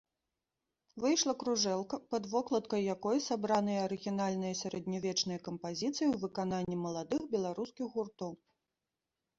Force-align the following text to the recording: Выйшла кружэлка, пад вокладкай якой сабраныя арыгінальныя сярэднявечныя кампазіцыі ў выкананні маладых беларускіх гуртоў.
Выйшла 1.01 1.33
кружэлка, 1.43 1.99
пад 2.13 2.23
вокладкай 2.31 2.81
якой 2.95 3.17
сабраныя 3.27 3.85
арыгінальныя 3.89 4.59
сярэднявечныя 4.63 5.39
кампазіцыі 5.51 6.07
ў 6.09 6.15
выкананні 6.27 6.77
маладых 6.87 7.21
беларускіх 7.37 7.87
гуртоў. 7.99 8.31